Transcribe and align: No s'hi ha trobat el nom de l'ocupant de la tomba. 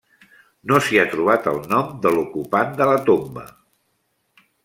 No 0.69 0.77
s'hi 0.85 0.97
ha 1.01 1.09
trobat 1.11 1.49
el 1.51 1.59
nom 1.75 1.91
de 2.07 2.13
l'ocupant 2.17 2.73
de 2.81 2.87
la 2.93 2.97
tomba. 3.11 3.47